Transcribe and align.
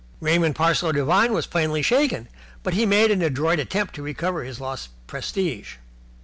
Raymond 0.19 0.55
Parsloe 0.55 0.93
Devine 0.93 1.31
was 1.31 1.45
plainly 1.45 1.83
shaken, 1.83 2.27
but 2.63 2.73
he 2.73 2.87
made 2.87 3.11
an 3.11 3.21
adroit 3.21 3.59
attempt 3.59 3.93
to 3.93 4.01
recover 4.01 4.43
his 4.43 4.59
lost 4.59 4.89
prestige. 5.05 5.75